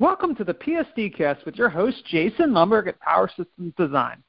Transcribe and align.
Welcome 0.00 0.34
to 0.34 0.44
the 0.44 0.54
PSDcast 0.54 1.44
with 1.46 1.54
your 1.54 1.68
host, 1.68 2.04
Jason 2.06 2.50
Lomberg 2.50 2.88
at 2.88 2.98
Power 2.98 3.28
Systems 3.28 3.72
Design. 3.78 4.24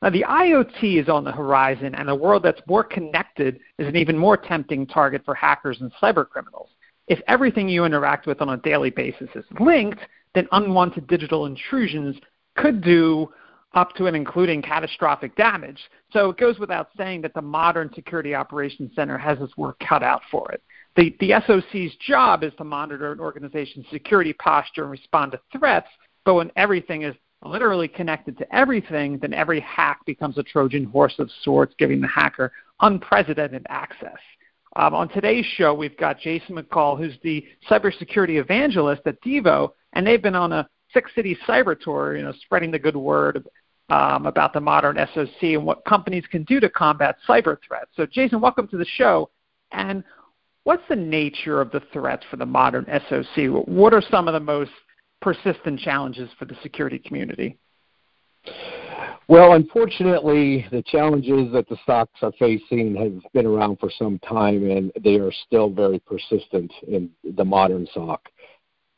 Now, 0.00 0.08
the 0.08 0.24
IoT 0.26 0.98
is 0.98 1.10
on 1.10 1.24
the 1.24 1.30
horizon, 1.30 1.94
and 1.94 2.08
a 2.08 2.14
world 2.14 2.42
that's 2.42 2.62
more 2.66 2.82
connected 2.82 3.60
is 3.78 3.86
an 3.86 3.96
even 3.96 4.16
more 4.16 4.38
tempting 4.38 4.86
target 4.86 5.20
for 5.26 5.34
hackers 5.34 5.82
and 5.82 5.92
cyber 6.02 6.26
criminals. 6.26 6.70
If 7.06 7.20
everything 7.28 7.68
you 7.68 7.84
interact 7.84 8.26
with 8.26 8.40
on 8.40 8.48
a 8.48 8.56
daily 8.56 8.88
basis 8.88 9.28
is 9.34 9.44
linked, 9.60 10.00
then 10.34 10.48
unwanted 10.52 11.06
digital 11.06 11.44
intrusions 11.44 12.16
could 12.56 12.80
do 12.80 13.28
up 13.74 13.94
to 13.96 14.06
and 14.06 14.16
including 14.16 14.62
catastrophic 14.62 15.36
damage. 15.36 15.80
So 16.14 16.30
it 16.30 16.38
goes 16.38 16.58
without 16.58 16.88
saying 16.96 17.20
that 17.22 17.34
the 17.34 17.42
modern 17.42 17.92
Security 17.94 18.34
Operations 18.34 18.92
Center 18.96 19.18
has 19.18 19.38
its 19.38 19.54
work 19.58 19.78
cut 19.86 20.02
out 20.02 20.22
for 20.30 20.50
it. 20.50 20.62
The, 20.96 21.16
the 21.20 21.34
SOC's 21.46 21.94
job 22.06 22.42
is 22.42 22.52
to 22.58 22.64
monitor 22.64 23.12
an 23.12 23.20
organization's 23.20 23.86
security 23.90 24.32
posture 24.32 24.82
and 24.82 24.90
respond 24.90 25.32
to 25.32 25.40
threats, 25.56 25.88
but 26.24 26.34
when 26.34 26.50
everything 26.56 27.02
is 27.02 27.14
literally 27.44 27.88
connected 27.88 28.36
to 28.38 28.54
everything, 28.54 29.18
then 29.18 29.32
every 29.32 29.60
hack 29.60 30.04
becomes 30.04 30.36
a 30.36 30.42
Trojan 30.42 30.84
horse 30.84 31.14
of 31.18 31.30
sorts, 31.42 31.74
giving 31.78 32.00
the 32.00 32.08
hacker 32.08 32.52
unprecedented 32.80 33.66
access. 33.68 34.18
Um, 34.76 34.94
on 34.94 35.08
today's 35.08 35.46
show, 35.56 35.74
we've 35.74 35.96
got 35.96 36.20
Jason 36.20 36.56
McCall, 36.56 36.98
who's 36.98 37.16
the 37.22 37.44
cybersecurity 37.68 38.40
evangelist 38.40 39.02
at 39.06 39.20
Devo, 39.22 39.72
and 39.94 40.06
they've 40.06 40.22
been 40.22 40.36
on 40.36 40.52
a 40.52 40.68
six 40.92 41.10
city 41.14 41.36
cyber 41.46 41.78
tour, 41.78 42.16
you 42.16 42.22
know, 42.22 42.32
spreading 42.44 42.70
the 42.70 42.78
good 42.78 42.96
word 42.96 43.48
um, 43.88 44.26
about 44.26 44.52
the 44.52 44.60
modern 44.60 44.96
SOC 45.14 45.42
and 45.42 45.64
what 45.64 45.84
companies 45.84 46.24
can 46.30 46.44
do 46.44 46.60
to 46.60 46.70
combat 46.70 47.16
cyber 47.28 47.56
threats. 47.66 47.90
So, 47.96 48.06
Jason, 48.06 48.40
welcome 48.40 48.68
to 48.68 48.76
the 48.76 48.86
show. 48.96 49.30
And 49.72 50.04
what's 50.64 50.82
the 50.88 50.96
nature 50.96 51.60
of 51.60 51.70
the 51.70 51.82
threats 51.92 52.24
for 52.30 52.36
the 52.36 52.46
modern 52.46 52.86
SOC? 53.08 53.66
What 53.66 53.94
are 53.94 54.02
some 54.10 54.28
of 54.28 54.34
the 54.34 54.40
most 54.40 54.72
persistent 55.20 55.80
challenges 55.80 56.30
for 56.38 56.44
the 56.44 56.56
security 56.62 56.98
community? 56.98 57.58
Well, 59.28 59.52
unfortunately, 59.52 60.66
the 60.72 60.82
challenges 60.82 61.52
that 61.52 61.68
the 61.68 61.76
SOCs 61.86 62.22
are 62.22 62.32
facing 62.38 62.96
have 62.96 63.32
been 63.32 63.46
around 63.46 63.78
for 63.78 63.90
some 63.96 64.18
time, 64.20 64.68
and 64.68 64.90
they 65.00 65.16
are 65.16 65.32
still 65.46 65.70
very 65.70 66.00
persistent 66.00 66.72
in 66.88 67.10
the 67.36 67.44
modern 67.44 67.86
SOC. 67.94 68.28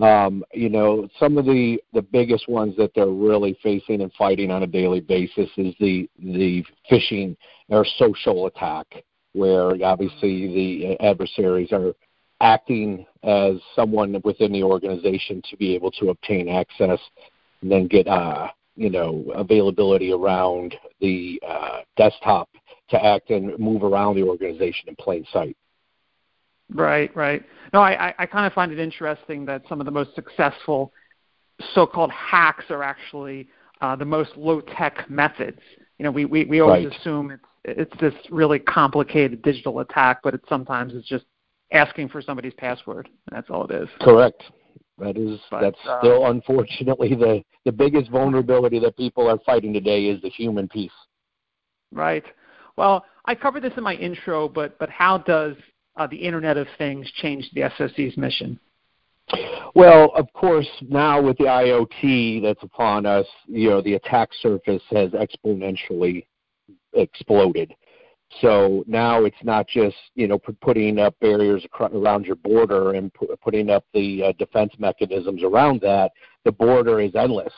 Um, 0.01 0.42
you 0.55 0.69
know, 0.69 1.06
some 1.20 1.36
of 1.36 1.45
the 1.45 1.79
the 1.92 2.03
biggest 2.03 2.48
ones 2.48 2.75
that 2.77 2.92
they're 2.95 3.06
really 3.06 3.58
facing 3.62 4.01
and 4.01 4.12
fighting 4.14 4.51
on 4.51 4.62
a 4.62 4.67
daily 4.67 5.01
basis 5.01 5.51
is 5.56 5.75
the 5.79 6.08
the 6.19 6.64
phishing 6.91 7.36
or 7.69 7.84
social 7.98 8.47
attack, 8.47 8.86
where 9.33 9.70
obviously 9.84 10.48
the 10.48 11.00
adversaries 11.00 11.72
are 11.72 11.94
acting 12.41 13.06
as 13.22 13.55
someone 13.74 14.20
within 14.24 14.52
the 14.52 14.62
organization 14.62 15.42
to 15.48 15.56
be 15.56 15.74
able 15.74 15.91
to 15.92 16.11
obtain 16.11 16.48
access 16.48 16.98
and 17.61 17.70
then 17.70 17.86
get 17.86 18.06
uh, 18.08 18.48
you 18.77 18.91
know 18.91 19.24
availability 19.34 20.12
around 20.12 20.74
the 21.00 21.41
uh, 21.47 21.80
desktop 21.97 22.48
to 22.89 23.02
act 23.05 23.30
and 23.30 23.58
move 23.58 23.83
around 23.83 24.16
the 24.16 24.22
organization 24.22 24.89
in 24.89 24.97
plain 24.97 25.24
sight. 25.33 25.56
Right, 26.74 27.14
right. 27.14 27.44
No, 27.72 27.80
I, 27.80 28.14
I, 28.19 28.27
kind 28.27 28.46
of 28.46 28.52
find 28.55 28.72
it 28.72 28.78
interesting 28.78 29.44
that 29.46 29.62
some 29.69 29.80
of 29.80 29.84
the 29.84 29.91
most 29.91 30.14
successful 30.14 30.92
so-called 31.74 32.11
hacks 32.11 32.64
are 32.70 32.83
actually 32.83 33.48
uh, 33.83 33.94
the 33.94 34.05
most 34.05 34.30
low-tech 34.36 35.11
methods. 35.11 35.61
You 35.98 36.05
know, 36.05 36.11
we, 36.11 36.24
we, 36.24 36.44
we 36.44 36.61
always 36.61 36.86
right. 36.86 36.96
assume 36.98 37.30
it's 37.30 37.44
it's 37.64 37.92
this 38.00 38.14
really 38.30 38.58
complicated 38.58 39.42
digital 39.42 39.80
attack, 39.80 40.20
but 40.22 40.34
it 40.34 40.41
sometimes 40.48 40.94
it's 40.94 41.08
just 41.08 41.24
asking 41.72 42.08
for 42.08 42.20
somebody's 42.20 42.55
password. 42.55 43.08
That's 43.30 43.48
all 43.50 43.64
it 43.66 43.70
is. 43.70 43.88
Correct. 44.00 44.42
That 44.98 45.16
is 45.16 45.41
but, 45.50 45.62
that's 45.62 45.78
uh, 45.88 46.00
still 46.00 46.27
unfortunately 46.27 47.14
the 47.14 47.42
the 47.64 47.72
biggest 47.72 48.10
vulnerability 48.10 48.78
that 48.80 48.96
people 48.96 49.28
are 49.28 49.38
fighting 49.44 49.72
today 49.72 50.06
is 50.06 50.20
the 50.22 50.28
human 50.28 50.68
piece. 50.68 50.92
Right. 51.92 52.24
Well, 52.77 53.05
I 53.24 53.34
covered 53.34 53.62
this 53.62 53.72
in 53.77 53.84
my 53.84 53.95
intro, 53.95 54.48
but 54.48 54.78
but 54.78 54.90
how 54.90 55.18
does 55.18 55.56
uh, 55.96 56.06
the 56.06 56.17
Internet 56.17 56.56
of 56.56 56.67
Things 56.78 57.11
change 57.17 57.51
the 57.55 57.70
SOC's 57.77 58.17
mission? 58.17 58.58
Well, 59.74 60.12
of 60.14 60.30
course, 60.34 60.68
now 60.89 61.22
with 61.22 61.39
the 61.39 61.45
IoT 61.45 62.42
that's 62.42 62.62
upon 62.62 63.06
us, 63.06 63.27
you 63.46 63.70
know, 63.70 63.80
the 63.80 63.95
attack 63.95 64.28
surface 64.40 64.83
has 64.90 65.11
exponentially 65.12 66.27
exploded. 66.95 67.75
So 68.41 68.83
now 68.86 69.25
it's 69.25 69.42
not 69.42 69.69
just 69.69 69.97
you 70.14 70.27
know 70.27 70.39
putting 70.39 70.98
up 70.98 71.14
barriers 71.20 71.67
around 71.79 72.25
your 72.25 72.36
border 72.36 72.92
and 72.92 73.13
putting 73.42 73.70
up 73.70 73.85
the 73.92 74.25
uh, 74.25 74.33
defense 74.39 74.73
mechanisms 74.79 75.42
around 75.42 75.81
that. 75.83 76.13
The 76.45 76.52
border 76.52 77.01
is 77.01 77.14
endless. 77.14 77.52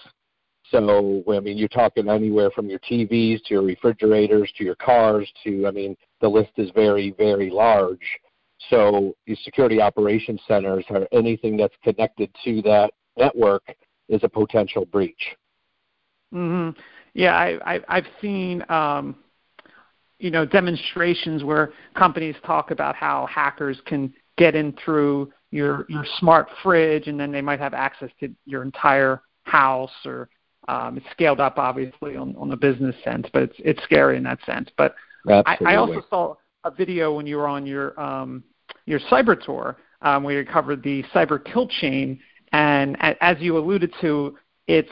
So 0.70 1.22
I 1.30 1.40
mean, 1.40 1.58
you're 1.58 1.68
talking 1.68 2.08
anywhere 2.08 2.50
from 2.50 2.68
your 2.68 2.80
TVs 2.80 3.44
to 3.44 3.54
your 3.54 3.62
refrigerators 3.62 4.50
to 4.58 4.64
your 4.64 4.74
cars 4.76 5.30
to 5.44 5.66
I 5.66 5.70
mean, 5.70 5.96
the 6.20 6.28
list 6.28 6.52
is 6.56 6.70
very 6.74 7.14
very 7.16 7.50
large. 7.50 8.06
So 8.70 9.14
the 9.26 9.36
security 9.44 9.80
operations 9.80 10.40
centers 10.48 10.84
or 10.88 11.06
anything 11.12 11.56
that's 11.56 11.74
connected 11.84 12.34
to 12.44 12.62
that 12.62 12.92
network 13.16 13.62
is 14.08 14.22
a 14.24 14.28
potential 14.28 14.86
breach. 14.86 15.36
Mm-hmm. 16.32 16.78
Yeah, 17.14 17.36
I, 17.36 17.74
I, 17.74 17.80
I've 17.88 18.06
seen 18.20 18.64
um, 18.68 19.16
you 20.18 20.30
know 20.30 20.44
demonstrations 20.44 21.44
where 21.44 21.72
companies 21.94 22.36
talk 22.44 22.70
about 22.70 22.94
how 22.94 23.26
hackers 23.26 23.80
can 23.86 24.12
get 24.36 24.54
in 24.54 24.72
through 24.84 25.32
your 25.50 25.86
your 25.88 26.04
smart 26.18 26.48
fridge, 26.62 27.06
and 27.06 27.18
then 27.18 27.32
they 27.32 27.42
might 27.42 27.60
have 27.60 27.74
access 27.74 28.10
to 28.20 28.28
your 28.44 28.62
entire 28.62 29.22
house 29.44 29.92
or 30.04 30.28
um, 30.68 30.96
it's 30.96 31.06
scaled 31.10 31.40
up 31.40 31.58
obviously 31.58 32.16
on, 32.16 32.34
on 32.36 32.48
the 32.48 32.56
business 32.56 32.96
sense, 33.04 33.26
but 33.32 33.42
it's 33.42 33.56
it's 33.58 33.82
scary 33.84 34.16
in 34.16 34.22
that 34.24 34.38
sense. 34.46 34.68
But 34.76 34.94
I, 35.46 35.56
I 35.64 35.76
also 35.76 36.02
saw 36.08 36.34
a 36.64 36.70
video 36.70 37.14
when 37.14 37.26
you 37.26 37.36
were 37.36 37.46
on 37.46 37.66
your 37.66 37.98
um, 38.00 38.42
your 38.86 39.00
cyber 39.00 39.40
tour 39.40 39.76
um, 40.02 40.22
where 40.22 40.40
you 40.40 40.46
covered 40.46 40.82
the 40.82 41.02
cyber 41.14 41.42
kill 41.44 41.68
chain, 41.68 42.20
and 42.52 42.96
as 43.20 43.36
you 43.40 43.58
alluded 43.58 43.92
to, 44.00 44.36
it's 44.66 44.90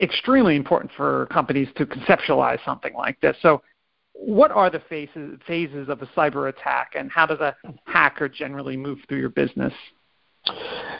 extremely 0.00 0.56
important 0.56 0.90
for 0.96 1.26
companies 1.26 1.68
to 1.76 1.86
conceptualize 1.86 2.62
something 2.64 2.94
like 2.94 3.20
this. 3.20 3.36
So, 3.40 3.62
what 4.18 4.50
are 4.50 4.70
the 4.70 4.80
phases 4.88 5.38
phases 5.46 5.88
of 5.88 6.02
a 6.02 6.06
cyber 6.06 6.48
attack, 6.48 6.92
and 6.96 7.10
how 7.10 7.26
does 7.26 7.40
a 7.40 7.54
hacker 7.84 8.28
generally 8.28 8.76
move 8.76 8.98
through 9.08 9.18
your 9.18 9.28
business? 9.30 9.72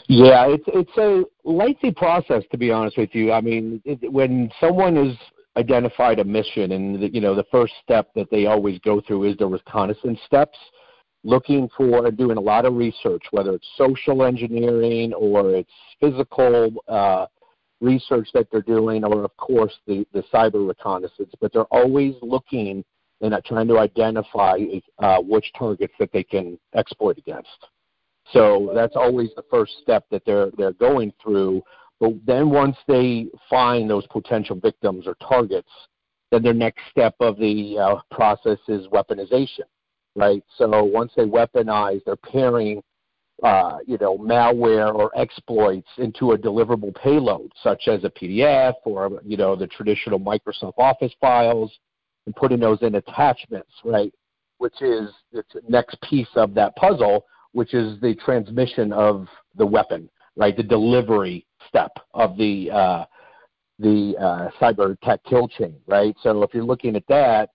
Yeah, 0.08 0.46
it's 0.48 0.64
it's 0.68 0.96
a 0.98 1.24
lengthy 1.48 1.92
process 1.92 2.42
to 2.50 2.58
be 2.58 2.70
honest 2.70 2.98
with 2.98 3.14
you. 3.14 3.32
I 3.32 3.40
mean, 3.40 3.80
it, 3.84 4.12
when 4.12 4.50
someone 4.60 4.96
has 4.96 5.16
identified 5.56 6.18
a 6.18 6.24
mission, 6.24 6.72
and 6.72 7.02
the, 7.02 7.12
you 7.12 7.20
know 7.20 7.34
the 7.34 7.46
first 7.50 7.72
step 7.82 8.10
that 8.14 8.30
they 8.30 8.46
always 8.46 8.78
go 8.80 9.00
through 9.00 9.24
is 9.24 9.36
the 9.38 9.46
reconnaissance 9.46 10.18
steps 10.26 10.58
looking 11.24 11.68
for 11.76 12.08
doing 12.12 12.36
a 12.36 12.40
lot 12.40 12.64
of 12.64 12.74
research, 12.74 13.22
whether 13.32 13.54
it's 13.54 13.66
social 13.76 14.24
engineering 14.24 15.12
or 15.12 15.56
it's 15.56 15.70
physical 16.00 16.72
uh, 16.86 17.26
research 17.80 18.28
that 18.32 18.46
they're 18.52 18.62
doing, 18.62 19.04
or 19.04 19.24
of 19.24 19.36
course 19.36 19.72
the, 19.86 20.06
the 20.12 20.22
cyber 20.32 20.66
reconnaissance. 20.66 21.32
But 21.40 21.52
they're 21.52 21.64
always 21.64 22.14
looking 22.22 22.84
and 23.20 23.34
are 23.34 23.42
trying 23.44 23.68
to 23.68 23.78
identify 23.78 24.58
uh, 24.98 25.18
which 25.20 25.50
targets 25.58 25.94
that 25.98 26.10
they 26.12 26.22
can 26.22 26.58
exploit 26.74 27.18
against. 27.18 27.48
So 28.32 28.72
that's 28.74 28.96
always 28.96 29.30
the 29.36 29.44
first 29.50 29.72
step 29.82 30.04
that 30.10 30.22
they're 30.26 30.50
they're 30.58 30.72
going 30.72 31.12
through. 31.22 31.62
But 32.00 32.14
then 32.26 32.50
once 32.50 32.76
they 32.86 33.26
find 33.48 33.88
those 33.88 34.06
potential 34.08 34.56
victims 34.56 35.06
or 35.06 35.14
targets, 35.26 35.70
then 36.30 36.42
their 36.42 36.52
next 36.52 36.80
step 36.90 37.14
of 37.20 37.38
the 37.38 37.78
uh, 37.78 38.00
process 38.14 38.58
is 38.68 38.86
weaponization 38.88 39.64
right? 40.16 40.42
So 40.56 40.82
once 40.82 41.12
they 41.16 41.24
weaponize, 41.24 42.02
they're 42.04 42.16
pairing, 42.16 42.82
uh, 43.42 43.78
you 43.86 43.98
know, 44.00 44.18
malware 44.18 44.92
or 44.92 45.16
exploits 45.16 45.88
into 45.98 46.32
a 46.32 46.38
deliverable 46.38 46.94
payload, 46.96 47.52
such 47.62 47.86
as 47.86 48.02
a 48.02 48.10
PDF 48.10 48.74
or 48.84 49.20
you 49.24 49.36
know 49.36 49.54
the 49.54 49.66
traditional 49.68 50.18
Microsoft 50.18 50.78
Office 50.78 51.12
files, 51.20 51.70
and 52.26 52.36
putting 52.36 52.60
those 52.60 52.78
in 52.82 52.96
attachments, 52.96 53.72
right? 53.84 54.12
Which 54.58 54.80
is 54.82 55.10
the 55.32 55.44
next 55.68 56.00
piece 56.02 56.28
of 56.34 56.54
that 56.54 56.76
puzzle, 56.76 57.24
which 57.52 57.74
is 57.74 58.00
the 58.00 58.14
transmission 58.16 58.92
of 58.92 59.26
the 59.56 59.66
weapon, 59.66 60.08
right? 60.36 60.56
The 60.56 60.62
delivery 60.62 61.46
step 61.68 61.92
of 62.14 62.36
the 62.36 62.70
uh, 62.70 63.04
the 63.78 64.16
uh, 64.18 64.50
cyber 64.60 64.98
tech 65.00 65.20
kill 65.24 65.48
chain, 65.48 65.76
right? 65.86 66.16
So 66.22 66.42
if 66.42 66.54
you're 66.54 66.64
looking 66.64 66.96
at 66.96 67.06
that, 67.08 67.50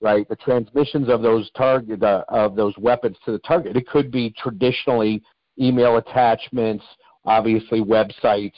right? 0.00 0.28
The 0.28 0.36
transmissions 0.36 1.08
of 1.08 1.22
those 1.22 1.50
target 1.56 2.02
uh, 2.02 2.24
of 2.28 2.56
those 2.56 2.74
weapons 2.78 3.16
to 3.24 3.32
the 3.32 3.38
target. 3.40 3.76
It 3.76 3.86
could 3.86 4.10
be 4.10 4.34
traditionally 4.36 5.22
email 5.58 5.96
attachments, 5.96 6.84
obviously 7.24 7.80
websites, 7.80 8.52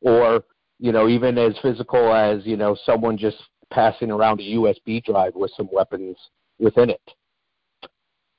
or 0.00 0.44
you 0.78 0.92
know 0.92 1.08
even 1.08 1.38
as 1.38 1.54
physical 1.62 2.12
as 2.12 2.44
you 2.44 2.56
know 2.56 2.76
someone 2.84 3.16
just 3.16 3.36
passing 3.70 4.10
around 4.10 4.40
a 4.40 4.54
USB 4.54 5.02
drive 5.04 5.34
with 5.34 5.50
some 5.56 5.68
weapons 5.72 6.16
within 6.58 6.90
it. 6.90 7.14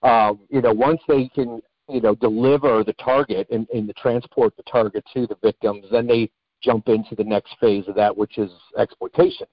Um, 0.04 0.39
you 0.50 0.62
know, 0.62 0.74
once 0.74 1.01
they 1.07 1.28
can 1.30 1.62
you 1.89 2.01
know 2.01 2.16
deliver 2.16 2.83
the 2.83 2.94
target 2.94 3.48
and, 3.51 3.68
and 3.74 3.94
transport 3.95 4.56
the 4.57 4.63
target 4.63 5.04
to 5.13 5.28
the 5.28 5.38
victims, 5.42 5.86
then 5.92 6.07
they 6.07 6.30
jump 6.62 6.88
into 6.88 7.16
the 7.16 7.24
next 7.24 7.56
phase 7.60 7.88
of 7.88 7.95
that, 7.95 8.16
which 8.16 8.38
is 8.38 8.51
exploitation, 8.78 9.48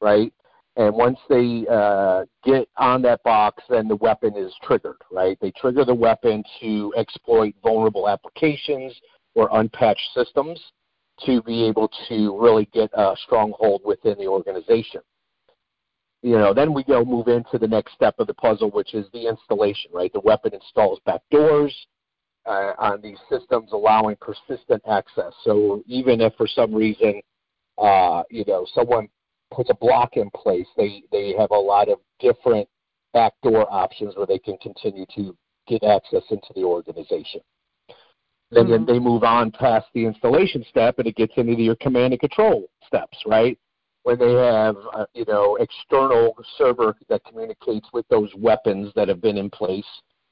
right? 0.00 0.32
And 0.76 0.94
once 0.94 1.18
they 1.28 1.66
uh, 1.70 2.24
get 2.44 2.68
on 2.78 3.02
that 3.02 3.22
box, 3.24 3.62
then 3.68 3.88
the 3.88 3.96
weapon 3.96 4.36
is 4.36 4.54
triggered, 4.62 4.96
right? 5.10 5.36
They 5.40 5.50
trigger 5.50 5.84
the 5.84 5.94
weapon 5.94 6.42
to 6.60 6.94
exploit 6.96 7.54
vulnerable 7.62 8.08
applications 8.08 8.94
or 9.34 9.50
unpatched 9.52 10.08
systems 10.14 10.60
to 11.26 11.42
be 11.42 11.64
able 11.64 11.90
to 12.08 12.38
really 12.40 12.66
get 12.72 12.90
a 12.94 13.14
stronghold 13.24 13.82
within 13.84 14.16
the 14.18 14.26
organization. 14.26 15.02
You 16.22 16.38
know, 16.38 16.54
then 16.54 16.72
we 16.72 16.84
go 16.84 17.04
move 17.04 17.26
into 17.26 17.58
the 17.58 17.66
next 17.66 17.94
step 17.94 18.14
of 18.18 18.28
the 18.28 18.34
puzzle, 18.34 18.70
which 18.70 18.94
is 18.94 19.06
the 19.12 19.26
installation, 19.26 19.90
right? 19.92 20.12
The 20.12 20.20
weapon 20.20 20.54
installs 20.54 21.00
backdoors 21.06 21.72
uh, 22.46 22.74
on 22.78 23.00
these 23.00 23.18
systems, 23.28 23.70
allowing 23.72 24.16
persistent 24.20 24.82
access. 24.88 25.32
So 25.42 25.82
even 25.86 26.20
if 26.20 26.32
for 26.36 26.46
some 26.46 26.72
reason, 26.72 27.20
uh, 27.76 28.22
you 28.30 28.44
know, 28.46 28.66
someone 28.72 29.08
puts 29.50 29.70
a 29.70 29.74
block 29.74 30.16
in 30.16 30.30
place, 30.30 30.66
they 30.76 31.02
they 31.10 31.34
have 31.38 31.50
a 31.50 31.58
lot 31.58 31.88
of 31.88 31.98
different 32.20 32.68
backdoor 33.12 33.70
options 33.72 34.16
where 34.16 34.26
they 34.26 34.38
can 34.38 34.56
continue 34.58 35.06
to 35.14 35.36
get 35.66 35.82
access 35.84 36.22
into 36.30 36.52
the 36.54 36.62
organization. 36.62 37.40
Then, 38.50 38.64
mm-hmm. 38.64 38.70
then 38.70 38.86
they 38.86 38.98
move 38.98 39.24
on 39.24 39.50
past 39.50 39.86
the 39.94 40.04
installation 40.04 40.64
step, 40.68 40.98
and 40.98 41.06
it 41.06 41.16
gets 41.16 41.32
into 41.36 41.54
your 41.54 41.76
command 41.76 42.12
and 42.12 42.20
control 42.20 42.68
steps, 42.86 43.18
right? 43.26 43.58
When 44.04 44.18
they 44.18 44.32
have, 44.32 44.76
uh, 44.94 45.06
you 45.14 45.24
know, 45.28 45.56
external 45.56 46.34
server 46.58 46.96
that 47.08 47.24
communicates 47.24 47.88
with 47.92 48.06
those 48.08 48.30
weapons 48.36 48.92
that 48.96 49.08
have 49.08 49.20
been 49.20 49.36
in 49.36 49.48
place, 49.48 49.86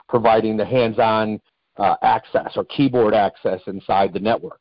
providing 0.09 0.57
the 0.57 0.65
hands-on 0.65 1.41
uh, 1.77 1.95
access 2.03 2.53
or 2.57 2.65
keyboard 2.65 3.15
access 3.15 3.61
inside 3.67 4.13
the 4.13 4.19
network. 4.21 4.61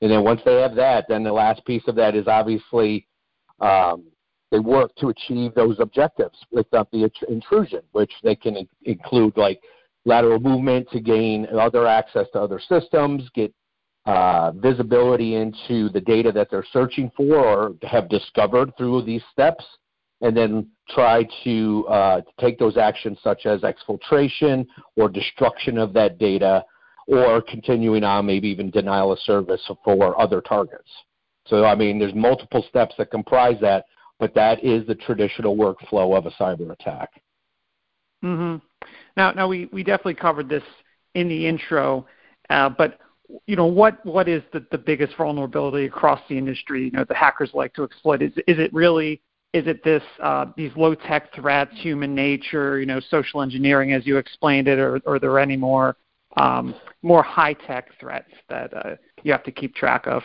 And 0.00 0.10
then 0.10 0.24
once 0.24 0.40
they 0.44 0.60
have 0.60 0.74
that, 0.76 1.06
then 1.08 1.24
the 1.24 1.32
last 1.32 1.64
piece 1.64 1.82
of 1.86 1.94
that 1.96 2.14
is 2.14 2.26
obviously 2.26 3.06
um, 3.60 4.04
they 4.50 4.58
work 4.58 4.94
to 4.96 5.08
achieve 5.08 5.54
those 5.54 5.78
objectives 5.80 6.38
without 6.50 6.90
the 6.90 7.10
intrusion, 7.28 7.82
which 7.92 8.12
they 8.22 8.34
can 8.34 8.66
include 8.84 9.36
like 9.36 9.60
lateral 10.04 10.40
movement 10.40 10.88
to 10.90 11.00
gain 11.00 11.46
other 11.58 11.86
access 11.86 12.26
to 12.32 12.40
other 12.40 12.60
systems, 12.60 13.28
get 13.34 13.52
uh, 14.06 14.52
visibility 14.52 15.34
into 15.34 15.88
the 15.90 16.00
data 16.00 16.32
that 16.32 16.50
they're 16.50 16.64
searching 16.72 17.10
for 17.16 17.36
or 17.36 17.74
have 17.82 18.08
discovered 18.08 18.72
through 18.76 19.02
these 19.02 19.22
steps, 19.32 19.64
and 20.22 20.36
then 20.36 20.68
try 20.88 21.26
to 21.44 21.86
uh, 21.88 22.20
take 22.38 22.58
those 22.58 22.76
actions 22.76 23.18
such 23.22 23.46
as 23.46 23.60
exfiltration 23.62 24.66
or 24.96 25.08
destruction 25.08 25.78
of 25.78 25.92
that 25.92 26.18
data 26.18 26.64
or 27.06 27.40
continuing 27.42 28.04
on 28.04 28.26
maybe 28.26 28.48
even 28.48 28.70
denial 28.70 29.12
of 29.12 29.18
service 29.20 29.60
for 29.84 30.20
other 30.20 30.40
targets. 30.40 30.88
So, 31.46 31.64
I 31.64 31.74
mean, 31.74 31.98
there's 31.98 32.14
multiple 32.14 32.64
steps 32.68 32.94
that 32.98 33.10
comprise 33.10 33.56
that, 33.60 33.86
but 34.18 34.34
that 34.34 34.62
is 34.62 34.86
the 34.86 34.94
traditional 34.94 35.56
workflow 35.56 36.16
of 36.16 36.26
a 36.26 36.30
cyber 36.32 36.70
attack. 36.70 37.10
Mm-hmm. 38.22 38.64
Now, 39.16 39.32
now 39.32 39.48
we, 39.48 39.68
we 39.72 39.82
definitely 39.82 40.14
covered 40.14 40.48
this 40.48 40.62
in 41.14 41.28
the 41.28 41.46
intro, 41.46 42.06
uh, 42.50 42.68
but 42.68 42.98
you 43.46 43.56
know 43.56 43.66
what 43.66 44.04
what 44.04 44.28
is 44.28 44.42
the, 44.52 44.64
the 44.70 44.78
biggest 44.78 45.16
vulnerability 45.16 45.86
across 45.86 46.20
the 46.28 46.36
industry? 46.36 46.84
You 46.84 46.90
know, 46.90 47.04
the 47.04 47.14
hackers 47.14 47.50
like 47.54 47.74
to 47.74 47.84
exploit. 47.84 48.22
Is 48.22 48.32
is 48.46 48.58
it 48.58 48.72
really 48.72 49.20
is 49.52 49.66
it 49.66 49.82
this 49.82 50.02
uh, 50.22 50.46
these 50.56 50.70
low 50.76 50.94
tech 50.94 51.34
threats, 51.34 51.72
human 51.74 52.14
nature, 52.14 52.78
you 52.78 52.86
know, 52.86 53.00
social 53.00 53.42
engineering 53.42 53.92
as 53.92 54.06
you 54.06 54.16
explained 54.16 54.68
it, 54.68 54.78
or, 54.78 55.00
or 55.06 55.16
are 55.16 55.18
there 55.18 55.38
any 55.38 55.56
more 55.56 55.96
um, 56.36 56.74
more 57.02 57.22
high 57.22 57.54
tech 57.54 57.88
threats 57.98 58.30
that 58.48 58.72
uh, 58.74 58.96
you 59.22 59.32
have 59.32 59.42
to 59.44 59.52
keep 59.52 59.74
track 59.74 60.06
of? 60.06 60.22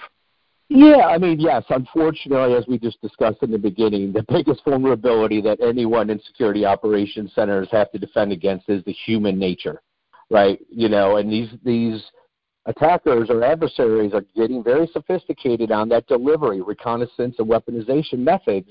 Yeah, 0.69 1.07
I 1.07 1.19
mean, 1.19 1.39
yes. 1.39 1.63
Unfortunately, 1.69 2.55
as 2.55 2.65
we 2.67 2.79
just 2.79 2.99
discussed 3.01 3.43
in 3.43 3.51
the 3.51 3.57
beginning, 3.57 4.11
the 4.11 4.25
biggest 4.27 4.63
vulnerability 4.65 5.39
that 5.41 5.61
anyone 5.61 6.09
in 6.09 6.19
security 6.21 6.65
operations 6.65 7.31
centers 7.35 7.67
have 7.71 7.91
to 7.91 7.99
defend 7.99 8.31
against 8.31 8.67
is 8.67 8.83
the 8.85 8.91
human 8.91 9.37
nature, 9.37 9.81
right? 10.31 10.59
You 10.69 10.89
know, 10.89 11.17
and 11.17 11.31
these 11.31 11.49
these 11.63 12.03
attackers 12.65 13.29
or 13.29 13.43
adversaries 13.43 14.13
are 14.13 14.25
getting 14.35 14.63
very 14.63 14.87
sophisticated 14.87 15.71
on 15.71 15.89
that 15.89 16.07
delivery, 16.07 16.61
reconnaissance, 16.61 17.35
and 17.37 17.47
weaponization 17.47 18.19
methods 18.19 18.69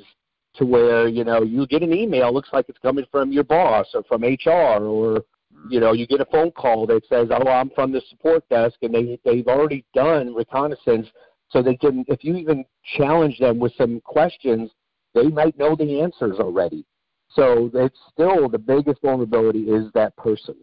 to 0.57 0.65
where 0.65 1.09
you 1.09 1.25
know 1.25 1.43
you 1.43 1.67
get 1.67 1.83
an 1.83 1.93
email 1.93 2.33
looks 2.33 2.51
like 2.53 2.67
it's 2.69 2.79
coming 2.79 3.05
from 3.11 3.33
your 3.33 3.45
boss 3.45 3.87
or 3.95 4.03
from 4.05 4.23
HR 4.23 4.85
or 4.85 5.25
you 5.69 5.81
know 5.81 5.93
you 5.93 6.07
get 6.07 6.21
a 6.21 6.27
phone 6.27 6.51
call 6.53 6.87
that 6.87 7.03
says 7.09 7.29
oh 7.31 7.49
I'm 7.49 7.71
from 7.71 7.93
the 7.93 8.03
support 8.09 8.49
desk 8.49 8.77
and 8.83 8.95
they 8.95 9.19
they've 9.25 9.47
already 9.47 9.85
done 9.95 10.35
reconnaissance. 10.35 11.09
So 11.51 11.63
they 11.63 11.77
can 11.77 12.05
if 12.09 12.25
you 12.25 12.37
even 12.37 12.65
challenge 12.97 13.39
them 13.39 13.59
with 13.59 13.73
some 13.77 14.01
questions 14.01 14.71
they 15.15 15.29
might 15.29 15.57
know 15.57 15.77
the 15.77 16.01
answers 16.01 16.39
already. 16.41 16.85
So 17.31 17.71
it's 17.75 17.99
still 18.13 18.49
the 18.49 18.59
biggest 18.59 19.01
vulnerability 19.03 19.71
is 19.71 19.91
that 19.95 20.17
person. 20.17 20.57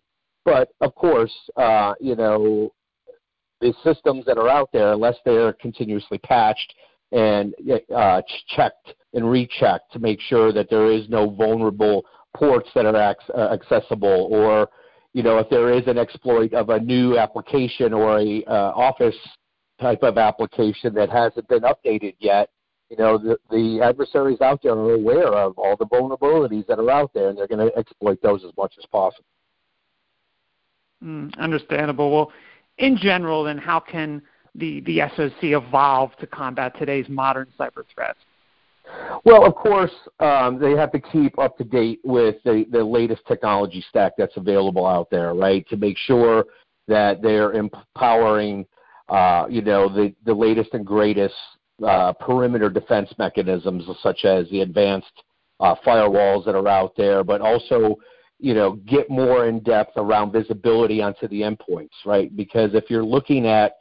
But 0.46 0.70
of 0.80 0.96
course 0.96 1.34
uh, 1.58 1.94
you 2.00 2.16
know 2.16 2.72
the 3.62 3.74
systems 3.84 4.26
that 4.26 4.38
are 4.38 4.50
out 4.50 4.70
there 4.74 4.94
unless 4.94 5.16
they're 5.26 5.54
continuously 5.54 6.18
patched 6.18 6.74
and 7.12 7.54
uh, 7.96 8.22
checked 8.56 8.94
and 9.14 9.30
rechecked 9.30 9.92
to 9.92 10.00
make 10.00 10.20
sure 10.22 10.52
that 10.52 10.70
there 10.70 10.92
is 10.92 11.08
no 11.10 11.30
vulnerable 11.30 12.06
ports 12.36 12.70
that 12.74 12.86
are 12.86 13.12
ac- 13.12 13.34
uh, 13.36 13.54
accessible 13.54 14.28
or 14.32 14.70
you 15.14 15.22
know 15.22 15.38
if 15.38 15.50
there 15.50 15.72
is 15.72 15.86
an 15.88 15.98
exploit 15.98 16.54
of 16.54 16.70
a 16.70 16.80
new 16.80 17.18
application 17.18 17.94
or 17.94 18.20
a 18.20 18.44
uh, 18.46 18.72
office 18.76 19.16
type 19.82 20.04
of 20.04 20.18
application 20.18 20.94
that 20.94 21.10
hasn't 21.10 21.48
been 21.50 21.64
updated 21.64 22.16
yet, 22.20 22.50
you 22.90 22.98
know, 22.98 23.18
the, 23.18 23.38
the 23.50 23.82
adversaries 23.84 24.40
out 24.42 24.62
there 24.62 24.74
are 24.74 24.94
aware 24.94 25.34
of 25.34 25.58
all 25.58 25.76
the 25.76 25.86
vulnerabilities 25.86 26.66
that 26.68 26.78
are 26.78 26.92
out 26.92 27.12
there, 27.14 27.30
and 27.30 27.38
they're 27.38 27.48
going 27.48 27.68
to 27.68 27.76
exploit 27.78 28.22
those 28.22 28.44
as 28.46 28.52
much 28.58 28.76
as 28.78 28.86
possible. 28.86 29.26
Mm, 31.04 31.36
understandable. 31.40 32.12
Well, 32.12 32.32
in 32.78 32.98
general, 32.98 33.44
then, 33.44 33.58
how 33.58 33.80
can 33.80 34.22
the, 34.56 34.82
the 34.82 35.02
SOC 35.16 35.44
evolve 35.44 36.16
to 36.20 36.28
combat 36.28 36.78
today's 36.78 37.08
modern 37.10 37.48
cyber 37.60 37.84
threats? 37.94 38.20
Well, 39.24 39.46
of 39.46 39.56
course, 39.56 39.92
um, 40.20 40.60
they 40.60 40.72
have 40.72 40.92
to 40.92 41.00
keep 41.00 41.38
up 41.38 41.58
to 41.58 41.64
date 41.64 42.00
with 42.04 42.36
the, 42.44 42.66
the 42.72 42.84
latest 42.84 43.22
technology 43.28 43.84
stack 43.90 44.14
that's 44.18 44.36
available 44.36 44.86
out 44.86 45.10
there, 45.10 45.34
right? 45.34 45.68
To 45.70 45.78
make 45.78 45.98
sure 45.98 46.46
that 46.88 47.22
they're 47.22 47.54
empowering 47.54 48.66
uh, 49.12 49.46
you 49.50 49.62
know, 49.62 49.90
the, 49.90 50.16
the 50.26 50.34
latest 50.34 50.74
and 50.74 50.86
greatest 50.86 51.36
uh, 51.86 52.14
perimeter 52.14 52.70
defense 52.70 53.14
mechanisms, 53.18 53.84
such 54.02 54.24
as 54.24 54.50
the 54.50 54.62
advanced 54.62 55.12
uh, 55.60 55.76
firewalls 55.86 56.46
that 56.46 56.56
are 56.56 56.68
out 56.68 56.96
there, 56.96 57.22
but 57.24 57.42
also, 57.42 57.98
you 58.42 58.56
know, 58.56 58.74
get 58.88 59.10
more 59.10 59.48
in 59.48 59.60
depth 59.60 59.94
around 59.98 60.32
visibility 60.32 61.02
onto 61.02 61.28
the 61.28 61.42
endpoints, 61.42 61.90
right? 62.06 62.36
Because 62.36 62.72
if 62.74 62.90
you're 62.90 63.06
looking 63.06 63.46
at 63.46 63.74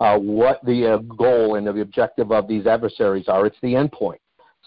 uh, 0.00 0.16
what 0.16 0.64
the 0.64 0.94
uh, 0.94 0.96
goal 1.16 1.56
and 1.56 1.66
the 1.66 1.80
objective 1.80 2.32
of 2.32 2.48
these 2.48 2.66
adversaries 2.66 3.28
are, 3.28 3.44
it's 3.44 3.58
the 3.60 3.74
endpoint. 3.74 4.18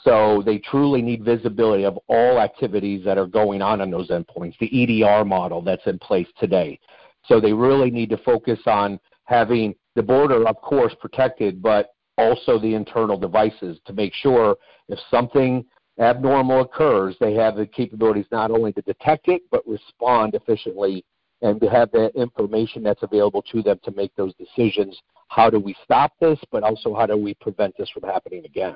So 0.03 0.43
they 0.45 0.59
truly 0.59 1.01
need 1.01 1.23
visibility 1.25 1.85
of 1.85 1.97
all 2.07 2.39
activities 2.39 3.03
that 3.05 3.17
are 3.17 3.25
going 3.25 3.61
on 3.61 3.81
on 3.81 3.89
those 3.89 4.09
endpoints, 4.09 4.57
the 4.59 5.01
EDR 5.03 5.25
model 5.25 5.61
that's 5.61 5.85
in 5.87 5.97
place 5.99 6.27
today. 6.39 6.79
So 7.25 7.39
they 7.39 7.53
really 7.53 7.91
need 7.91 8.09
to 8.11 8.17
focus 8.17 8.59
on 8.67 8.99
having 9.25 9.73
the 9.95 10.03
border, 10.03 10.47
of 10.47 10.55
course, 10.61 10.93
protected, 10.99 11.61
but 11.61 11.93
also 12.17 12.59
the 12.59 12.73
internal 12.73 13.17
devices 13.17 13.79
to 13.85 13.93
make 13.93 14.13
sure 14.13 14.55
if 14.87 14.99
something 15.09 15.65
abnormal 16.01 16.61
occurs, 16.61 17.15
they 17.19 17.33
have 17.35 17.55
the 17.55 17.65
capabilities 17.65 18.25
not 18.31 18.51
only 18.51 18.73
to 18.73 18.81
detect 18.81 19.27
it, 19.27 19.43
but 19.51 19.65
respond 19.67 20.35
efficiently 20.35 21.05
and 21.41 21.59
to 21.61 21.69
have 21.69 21.91
the 21.91 22.11
information 22.15 22.83
that's 22.83 23.03
available 23.03 23.41
to 23.41 23.61
them 23.61 23.79
to 23.83 23.91
make 23.91 24.15
those 24.15 24.33
decisions. 24.35 24.99
How 25.27 25.49
do 25.49 25.59
we 25.59 25.75
stop 25.83 26.13
this, 26.19 26.39
but 26.51 26.63
also 26.63 26.93
how 26.93 27.05
do 27.05 27.17
we 27.17 27.33
prevent 27.35 27.75
this 27.77 27.89
from 27.89 28.03
happening 28.03 28.45
again? 28.45 28.75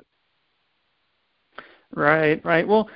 Right, 1.91 2.43
right. 2.43 2.67
Well, 2.67 2.89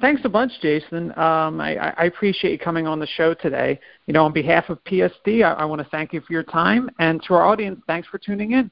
thanks 0.00 0.22
a 0.24 0.28
bunch, 0.28 0.52
Jason. 0.60 1.10
Um, 1.18 1.60
I, 1.60 1.76
I, 1.96 2.04
appreciate 2.04 2.52
you 2.52 2.58
coming 2.58 2.86
on 2.86 3.00
the 3.00 3.06
show 3.06 3.34
today. 3.34 3.80
You 4.06 4.12
know, 4.12 4.24
on 4.24 4.32
behalf 4.32 4.68
of 4.68 4.82
PSD, 4.84 5.42
I, 5.42 5.52
I 5.52 5.64
want 5.64 5.80
to 5.80 5.88
thank 5.88 6.12
you 6.12 6.20
for 6.20 6.32
your 6.32 6.42
time, 6.42 6.90
and 6.98 7.22
to 7.24 7.34
our 7.34 7.44
audience, 7.44 7.80
thanks 7.86 8.06
for 8.08 8.18
tuning 8.18 8.52
in. 8.52 8.70